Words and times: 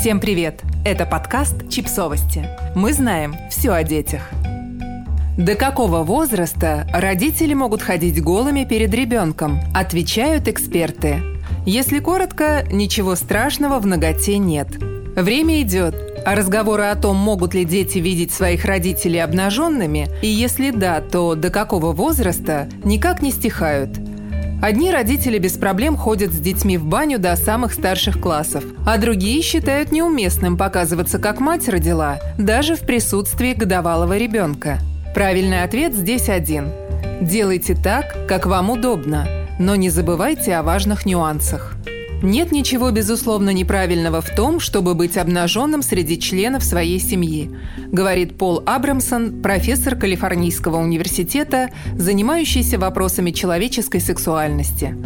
Всем 0.00 0.18
привет! 0.18 0.62
Это 0.82 1.04
подкаст 1.04 1.68
«Чипсовости». 1.68 2.48
Мы 2.74 2.94
знаем 2.94 3.36
все 3.50 3.72
о 3.72 3.82
детях. 3.82 4.30
До 5.36 5.54
какого 5.56 6.04
возраста 6.04 6.88
родители 6.90 7.52
могут 7.52 7.82
ходить 7.82 8.22
голыми 8.22 8.64
перед 8.64 8.94
ребенком? 8.94 9.60
Отвечают 9.74 10.48
эксперты. 10.48 11.22
Если 11.66 11.98
коротко, 11.98 12.64
ничего 12.72 13.14
страшного 13.14 13.78
в 13.78 13.86
ноготе 13.86 14.38
нет. 14.38 14.68
Время 15.16 15.60
идет, 15.60 15.94
а 16.24 16.34
разговоры 16.34 16.84
о 16.84 16.96
том, 16.96 17.16
могут 17.16 17.52
ли 17.52 17.66
дети 17.66 17.98
видеть 17.98 18.32
своих 18.32 18.64
родителей 18.64 19.18
обнаженными, 19.18 20.08
и 20.22 20.28
если 20.28 20.70
да, 20.70 21.02
то 21.02 21.34
до 21.34 21.50
какого 21.50 21.92
возраста, 21.92 22.70
никак 22.84 23.20
не 23.20 23.32
стихают– 23.32 23.90
Одни 24.60 24.90
родители 24.90 25.38
без 25.38 25.56
проблем 25.56 25.96
ходят 25.96 26.32
с 26.32 26.38
детьми 26.38 26.76
в 26.76 26.84
баню 26.84 27.18
до 27.18 27.34
самых 27.34 27.72
старших 27.72 28.20
классов, 28.20 28.62
а 28.86 28.98
другие 28.98 29.40
считают 29.40 29.90
неуместным 29.90 30.58
показываться, 30.58 31.18
как 31.18 31.40
мать 31.40 31.68
родила, 31.68 32.18
даже 32.36 32.76
в 32.76 32.80
присутствии 32.80 33.54
годовалого 33.54 34.18
ребенка. 34.18 34.78
Правильный 35.14 35.62
ответ 35.62 35.94
здесь 35.94 36.28
один. 36.28 36.68
Делайте 37.22 37.74
так, 37.74 38.26
как 38.28 38.44
вам 38.44 38.70
удобно, 38.70 39.26
но 39.58 39.76
не 39.76 39.88
забывайте 39.88 40.54
о 40.54 40.62
важных 40.62 41.06
нюансах. 41.06 41.74
Нет 42.22 42.52
ничего, 42.52 42.90
безусловно, 42.90 43.50
неправильного 43.50 44.20
в 44.20 44.28
том, 44.34 44.60
чтобы 44.60 44.94
быть 44.94 45.16
обнаженным 45.16 45.82
среди 45.82 46.20
членов 46.20 46.62
своей 46.62 47.00
семьи, 47.00 47.50
говорит 47.86 48.36
Пол 48.36 48.62
Абрамсон, 48.66 49.40
профессор 49.40 49.96
Калифорнийского 49.96 50.76
университета, 50.76 51.70
занимающийся 51.96 52.78
вопросами 52.78 53.30
человеческой 53.30 54.00
сексуальности. 54.00 54.96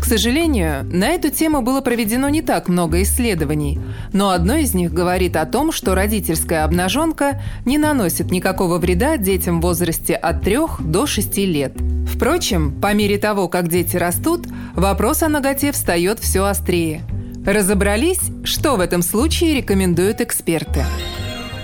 К 0.00 0.04
сожалению, 0.04 0.84
на 0.84 1.08
эту 1.08 1.30
тему 1.30 1.60
было 1.60 1.80
проведено 1.80 2.28
не 2.28 2.40
так 2.40 2.68
много 2.68 3.02
исследований, 3.02 3.80
но 4.12 4.30
одно 4.30 4.54
из 4.54 4.72
них 4.72 4.92
говорит 4.92 5.36
о 5.36 5.46
том, 5.46 5.72
что 5.72 5.94
родительская 5.94 6.64
обнаженка 6.64 7.42
не 7.66 7.78
наносит 7.78 8.30
никакого 8.30 8.78
вреда 8.78 9.16
детям 9.16 9.60
в 9.60 9.62
возрасте 9.62 10.14
от 10.14 10.42
3 10.42 10.58
до 10.80 11.06
6 11.06 11.36
лет. 11.38 11.72
Впрочем, 12.20 12.78
по 12.82 12.92
мере 12.92 13.16
того, 13.16 13.48
как 13.48 13.68
дети 13.68 13.96
растут, 13.96 14.46
вопрос 14.74 15.22
о 15.22 15.30
ноготе 15.30 15.72
встает 15.72 16.18
все 16.18 16.44
острее. 16.44 17.00
Разобрались, 17.46 18.20
что 18.44 18.76
в 18.76 18.80
этом 18.80 19.00
случае 19.00 19.54
рекомендуют 19.54 20.20
эксперты. 20.20 20.84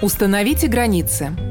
Установите 0.01 0.67
границы– 0.69 1.33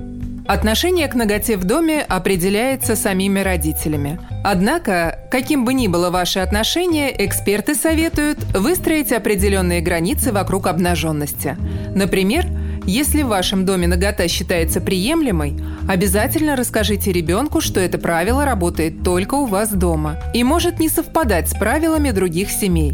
Отношение 0.47 1.08
к 1.08 1.16
ноготе 1.16 1.58
в 1.58 1.64
доме 1.64 2.03
определяется 2.03 2.95
самими 2.95 3.39
родителями. 3.39 4.20
Однако, 4.44 5.28
каким 5.31 5.66
бы 5.66 5.73
ни 5.73 5.88
было 5.88 6.12
ваше 6.12 6.38
отношение, 6.38 7.25
эксперты 7.25 7.73
советуют 7.73 8.38
выстроить 8.53 9.12
определенные 9.12 9.81
границы 9.81 10.31
вокруг 10.31 10.67
обнаженности. 10.67 11.58
Например, 11.95 12.45
если 12.86 13.23
в 13.23 13.28
вашем 13.28 13.66
доме 13.66 13.88
нагота 13.88 14.28
считается 14.28 14.80
приемлемой, 14.80 15.55
обязательно 15.88 16.55
расскажите 16.55 17.11
ребенку, 17.11 17.59
что 17.59 17.80
это 17.80 17.97
правило 17.97 18.45
работает 18.45 19.03
только 19.03 19.36
у 19.36 19.45
вас 19.45 19.72
дома 19.72 20.17
и 20.33 20.44
может 20.44 20.80
не 20.80 20.88
совпадать 20.88 21.50
с 21.50 21.53
правилами 21.53 22.11
других 22.11 22.52
семей, 22.52 22.94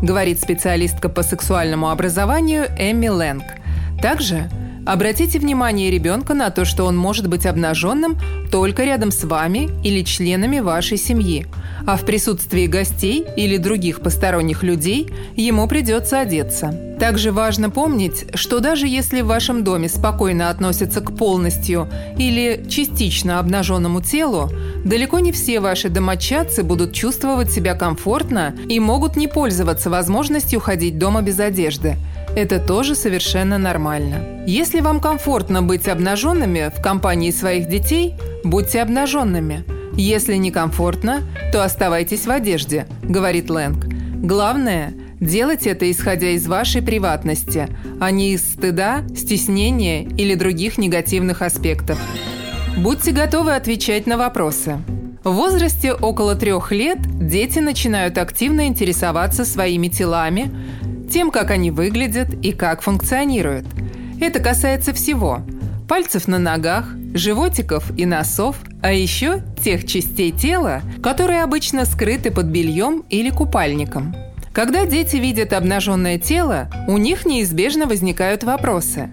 говорит 0.00 0.40
специалистка 0.40 1.08
по 1.08 1.22
сексуальному 1.22 1.90
образованию 1.90 2.66
Эми 2.78 3.08
Лэнг. 3.08 3.44
Также 4.00 4.48
Обратите 4.86 5.40
внимание 5.40 5.90
ребенка 5.90 6.32
на 6.32 6.50
то, 6.50 6.64
что 6.64 6.84
он 6.84 6.96
может 6.96 7.26
быть 7.26 7.44
обнаженным 7.44 8.20
только 8.52 8.84
рядом 8.84 9.10
с 9.10 9.24
вами 9.24 9.68
или 9.82 10.02
членами 10.02 10.60
вашей 10.60 10.96
семьи, 10.96 11.48
а 11.84 11.96
в 11.96 12.04
присутствии 12.04 12.68
гостей 12.68 13.26
или 13.36 13.56
других 13.56 14.00
посторонних 14.00 14.62
людей 14.62 15.10
ему 15.34 15.66
придется 15.66 16.20
одеться. 16.20 16.72
Также 17.00 17.32
важно 17.32 17.68
помнить, 17.68 18.26
что 18.34 18.60
даже 18.60 18.86
если 18.86 19.22
в 19.22 19.26
вашем 19.26 19.64
доме 19.64 19.88
спокойно 19.88 20.50
относятся 20.50 21.00
к 21.00 21.16
полностью 21.16 21.88
или 22.16 22.64
частично 22.68 23.40
обнаженному 23.40 24.00
телу, 24.00 24.52
далеко 24.84 25.18
не 25.18 25.32
все 25.32 25.58
ваши 25.58 25.88
домочадцы 25.88 26.62
будут 26.62 26.92
чувствовать 26.92 27.50
себя 27.50 27.74
комфортно 27.74 28.54
и 28.68 28.78
могут 28.78 29.16
не 29.16 29.26
пользоваться 29.26 29.90
возможностью 29.90 30.60
ходить 30.60 30.96
дома 30.96 31.22
без 31.22 31.40
одежды– 31.40 31.96
это 32.36 32.60
тоже 32.60 32.94
совершенно 32.94 33.56
нормально. 33.56 34.44
Если 34.46 34.80
вам 34.80 35.00
комфортно 35.00 35.62
быть 35.62 35.88
обнаженными 35.88 36.70
в 36.76 36.82
компании 36.82 37.30
своих 37.30 37.66
детей, 37.66 38.14
будьте 38.44 38.82
обнаженными. 38.82 39.64
Если 39.94 40.36
некомфортно, 40.36 41.22
то 41.50 41.64
оставайтесь 41.64 42.26
в 42.26 42.30
одежде, 42.30 42.86
говорит 43.02 43.48
Лэнг. 43.48 43.86
Главное– 44.22 44.92
делать 45.20 45.66
это 45.66 45.90
исходя 45.90 46.28
из 46.28 46.46
вашей 46.46 46.82
приватности, 46.82 47.68
а 48.00 48.10
не 48.10 48.34
из 48.34 48.52
стыда, 48.52 49.04
стеснения 49.16 50.02
или 50.02 50.34
других 50.34 50.76
негативных 50.76 51.40
аспектов. 51.40 51.98
Будьте 52.76 53.12
готовы 53.12 53.54
отвечать 53.54 54.06
на 54.06 54.18
вопросы. 54.18 54.76
В 55.24 55.32
возрасте 55.32 55.92
около 55.94 56.34
трех 56.34 56.70
лет 56.70 56.98
дети 57.18 57.58
начинают 57.58 58.18
активно 58.18 58.66
интересоваться 58.66 59.46
своими 59.46 59.88
телами, 59.88 60.52
тем, 61.10 61.30
как 61.30 61.50
они 61.50 61.70
выглядят 61.70 62.28
и 62.42 62.52
как 62.52 62.82
функционируют. 62.82 63.66
Это 64.20 64.40
касается 64.40 64.92
всего– 64.92 65.40
пальцев 65.88 66.26
на 66.26 66.38
ногах, 66.38 66.88
животиков 67.14 67.90
и 67.96 68.06
носов, 68.06 68.56
а 68.82 68.92
еще 68.92 69.42
тех 69.62 69.86
частей 69.86 70.32
тела, 70.32 70.82
которые 71.02 71.42
обычно 71.42 71.84
скрыты 71.84 72.30
под 72.30 72.46
бельем 72.46 73.04
или 73.08 73.30
купальником. 73.30 74.14
Когда 74.52 74.86
дети 74.86 75.16
видят 75.16 75.52
обнаженное 75.52 76.18
тело, 76.18 76.68
у 76.88 76.96
них 76.96 77.26
неизбежно 77.26 77.86
возникают 77.86 78.42
вопросы. 78.42 79.10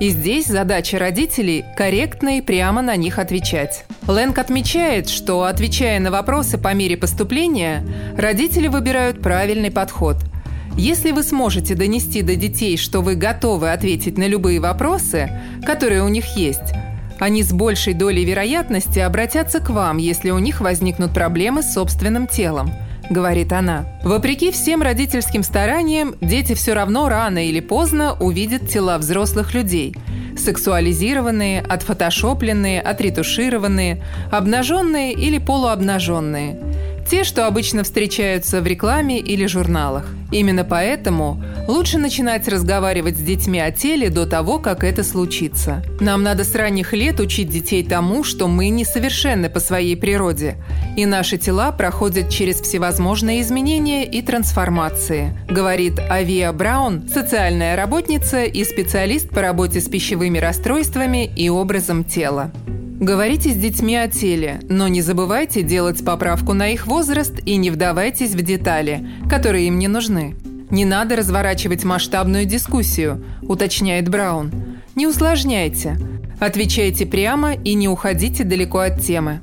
И 0.00 0.10
здесь 0.10 0.46
задача 0.46 0.98
родителей– 0.98 1.64
корректно 1.76 2.38
и 2.38 2.42
прямо 2.42 2.82
на 2.82 2.96
них 2.96 3.18
отвечать. 3.18 3.84
Лэнг 4.06 4.38
отмечает, 4.38 5.08
что, 5.08 5.44
отвечая 5.44 6.00
на 6.00 6.10
вопросы 6.10 6.58
по 6.58 6.74
мере 6.74 6.98
поступления, 6.98 7.86
родители 8.16 8.68
выбирают 8.68 9.22
правильный 9.22 9.70
подход– 9.70 10.16
если 10.76 11.10
вы 11.12 11.22
сможете 11.22 11.74
донести 11.74 12.22
до 12.22 12.36
детей, 12.36 12.76
что 12.76 13.00
вы 13.00 13.14
готовы 13.14 13.72
ответить 13.72 14.18
на 14.18 14.26
любые 14.26 14.60
вопросы, 14.60 15.30
которые 15.64 16.02
у 16.02 16.08
них 16.08 16.36
есть, 16.36 16.74
они 17.18 17.42
с 17.42 17.52
большей 17.52 17.94
долей 17.94 18.24
вероятности 18.24 18.98
обратятся 18.98 19.60
к 19.60 19.70
вам, 19.70 19.96
если 19.96 20.30
у 20.30 20.38
них 20.38 20.60
возникнут 20.60 21.14
проблемы 21.14 21.62
с 21.62 21.72
собственным 21.72 22.26
телом– 22.26 22.72
говорит 23.10 23.52
она. 23.52 23.86
Вопреки 24.02 24.50
всем 24.50 24.82
родительским 24.82 25.42
стараниям, 25.42 26.14
дети 26.20 26.54
все 26.54 26.74
равно 26.74 27.08
рано 27.08 27.46
или 27.46 27.60
поздно 27.60 28.14
увидят 28.14 28.68
тела 28.68 28.98
взрослых 28.98 29.54
людей. 29.54 29.94
Сексуализированные, 30.36 31.62
отфотошопленные, 31.62 32.80
отретушированные, 32.80 34.02
обнаженные 34.30 35.12
или 35.12 35.38
полуобнаженные. 35.38 36.65
Те, 37.08 37.22
что 37.22 37.46
обычно 37.46 37.84
встречаются 37.84 38.60
в 38.60 38.66
рекламе 38.66 39.20
или 39.20 39.46
журналах. 39.46 40.06
Именно 40.32 40.64
поэтому 40.64 41.40
лучше 41.68 41.98
начинать 41.98 42.48
разговаривать 42.48 43.16
с 43.16 43.20
детьми 43.20 43.60
о 43.60 43.70
теле 43.70 44.10
до 44.10 44.26
того, 44.26 44.58
как 44.58 44.82
это 44.82 45.04
случится. 45.04 45.84
Нам 46.00 46.24
надо 46.24 46.42
с 46.42 46.52
ранних 46.54 46.92
лет 46.92 47.20
учить 47.20 47.48
детей 47.48 47.84
тому, 47.84 48.24
что 48.24 48.48
мы 48.48 48.70
несовершенны 48.70 49.48
по 49.48 49.60
своей 49.60 49.96
природе, 49.96 50.56
и 50.96 51.06
наши 51.06 51.38
тела 51.38 51.70
проходят 51.70 52.28
через 52.28 52.60
всевозможные 52.60 53.40
изменения 53.40 54.04
и 54.04 54.20
трансформации, 54.20 55.38
говорит 55.48 56.00
Авиа 56.10 56.52
Браун, 56.52 57.08
социальная 57.08 57.76
работница 57.76 58.42
и 58.42 58.64
специалист 58.64 59.30
по 59.30 59.42
работе 59.42 59.80
с 59.80 59.88
пищевыми 59.88 60.38
расстройствами 60.38 61.24
и 61.24 61.48
образом 61.48 62.02
тела. 62.02 62.50
Говорите 62.98 63.50
с 63.50 63.56
детьми 63.56 63.94
о 63.94 64.08
теле, 64.08 64.60
но 64.70 64.88
не 64.88 65.02
забывайте 65.02 65.62
делать 65.62 66.02
поправку 66.02 66.54
на 66.54 66.70
их 66.70 66.86
возраст 66.86 67.34
и 67.44 67.56
не 67.56 67.70
вдавайтесь 67.70 68.30
в 68.30 68.40
детали, 68.40 69.06
которые 69.28 69.66
им 69.66 69.78
не 69.78 69.86
нужны. 69.86 70.34
Не 70.70 70.86
надо 70.86 71.16
разворачивать 71.16 71.84
масштабную 71.84 72.46
дискуссию, 72.46 73.22
уточняет 73.42 74.08
Браун. 74.08 74.50
Не 74.94 75.06
усложняйте. 75.06 75.98
Отвечайте 76.40 77.04
прямо 77.04 77.52
и 77.52 77.74
не 77.74 77.86
уходите 77.86 78.44
далеко 78.44 78.78
от 78.78 79.02
темы. 79.02 79.42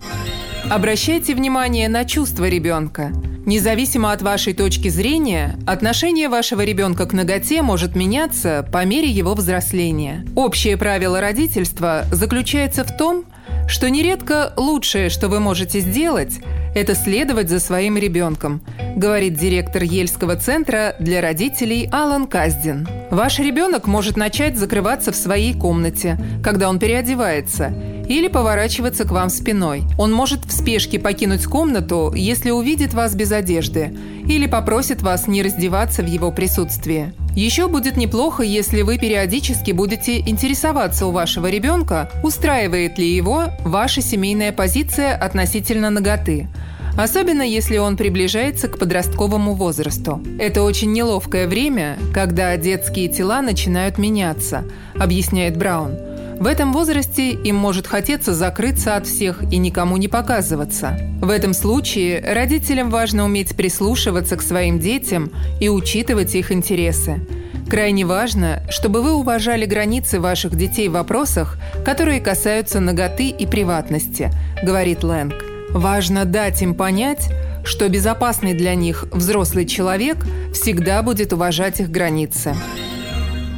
Обращайте 0.72 1.36
внимание 1.36 1.90
на 1.90 2.06
чувства 2.06 2.46
ребенка. 2.46 3.12
Независимо 3.46 4.14
от 4.14 4.24
вашей 4.24 4.54
точки 4.54 4.88
зрения, 4.88 5.60
отношение 5.68 6.28
вашего 6.28 6.62
ребенка 6.64 7.06
к 7.06 7.14
ноготе 7.14 7.62
может 7.62 7.96
меняться 7.96 8.68
по 8.72 8.84
мере 8.84 9.10
его 9.10 9.36
взросления. 9.36 10.26
Общее 10.36 10.76
правило 10.76 11.22
родительства 11.22 12.06
заключается 12.10 12.84
в 12.84 12.98
том, 12.98 13.26
что 13.68 13.90
нередко 13.90 14.54
лучшее, 14.58 15.10
что 15.10 15.30
вы 15.30 15.40
можете 15.40 15.80
сделать, 15.80 16.40
это 16.76 16.96
следовать 16.96 17.50
за 17.50 17.60
своим 17.60 17.98
ребенком, 17.98 18.62
говорит 18.96 19.36
директор 19.36 19.84
Ельского 19.84 20.36
центра 20.36 20.96
для 21.00 21.22
родителей 21.22 21.88
Алан 21.92 22.26
Каздин. 22.26 22.88
Ваш 23.12 23.40
ребенок 23.40 23.86
может 23.86 24.18
начать 24.18 24.58
закрываться 24.58 25.12
в 25.12 25.16
своей 25.16 25.54
комнате, 25.54 26.18
когда 26.44 26.70
он 26.70 26.80
переодевается, 26.80 27.74
или 28.08 28.28
поворачиваться 28.28 29.06
к 29.06 29.12
вам 29.12 29.30
спиной. 29.30 29.84
Он 30.00 30.12
может 30.12 30.46
в 30.46 30.52
спешке 30.52 31.00
покинуть 31.00 31.46
комнату, 31.46 32.12
если 32.16 32.50
увидит 32.50 32.94
вас 32.94 33.14
без 33.16 33.32
одежды, 33.32 33.96
или 34.28 34.48
попросит 34.48 35.02
вас 35.02 35.28
не 35.28 35.44
раздеваться 35.44 36.02
в 36.02 36.08
его 36.08 36.32
присутствии. 36.32 37.14
Еще 37.36 37.68
будет 37.68 37.98
неплохо, 37.98 38.44
если 38.44 38.82
вы 38.82 38.98
периодически 38.98 39.72
будете 39.72 40.20
интересоваться 40.20 41.08
у 41.08 41.12
вашего 41.12 41.50
ребенка, 41.50 42.10
устраивает 42.24 42.98
ли 42.98 43.16
его 43.16 43.46
ваша 43.66 44.02
семейная 44.02 44.52
позиция 44.52 45.16
относительно 45.16 45.90
ноготы– 45.90 46.48
Особенно 46.96 47.42
если 47.42 47.78
он 47.78 47.98
приближается 47.98 48.68
к 48.68 48.78
подростковому 48.78 49.56
возрасту. 49.56 50.22
Это 50.40 50.62
очень 50.62 50.92
неловкое 50.92 51.48
время, 51.48 51.98
когда 52.14 52.56
детские 52.56 53.08
тела 53.08 53.42
начинают 53.42 53.98
меняться, 53.98 54.64
объясняет 55.00 55.58
Браун. 55.58 55.98
В 56.40 56.48
этом 56.48 56.74
возрасте 56.74 57.32
им 57.32 57.56
может 57.56 57.88
хотеться 57.88 58.34
закрыться 58.34 58.96
от 58.96 59.08
всех 59.08 59.44
и 59.52 59.58
никому 59.58 59.98
не 59.98 60.08
показываться. 60.08 60.98
В 61.22 61.30
этом 61.30 61.54
случае 61.54 62.22
родителям 62.34 62.90
важно 62.90 63.26
уметь 63.26 63.56
прислушиваться 63.56 64.36
к 64.36 64.42
своим 64.42 64.80
детям 64.80 65.32
и 65.62 65.70
учитывать 65.70 66.36
их 66.36 66.52
интересы. 66.52 67.22
Крайне 67.70 68.06
важно, 68.06 68.62
чтобы 68.70 69.02
вы 69.02 69.14
уважали 69.14 69.66
границы 69.66 70.20
ваших 70.20 70.56
детей 70.56 70.90
в 70.90 70.94
вопросах, 70.94 71.58
которые 71.86 72.20
касаются 72.20 72.80
ноготы 72.80 73.30
и 73.30 73.46
приватности, 73.46 74.32
говорит 74.62 75.04
Лэнг. 75.04 75.34
Важно 75.72 76.26
дать 76.26 76.62
им 76.62 76.76
понять, 76.76 77.30
что 77.64 77.88
безопасный 77.90 78.54
для 78.54 78.76
них 78.76 79.06
взрослый 79.12 79.66
человек 79.66 80.18
всегда 80.54 81.02
будет 81.02 81.34
уважать 81.34 81.80
их 81.80 81.90
границы. 81.90 82.56